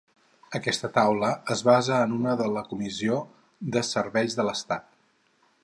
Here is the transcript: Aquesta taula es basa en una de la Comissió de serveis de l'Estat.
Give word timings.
Aquesta 0.59 0.87
taula 0.95 1.27
es 1.55 1.61
basa 1.67 1.99
en 2.07 2.15
una 2.15 2.33
de 2.41 2.47
la 2.55 2.63
Comissió 2.71 3.21
de 3.77 3.85
serveis 3.91 4.39
de 4.41 4.47
l'Estat. 4.49 4.89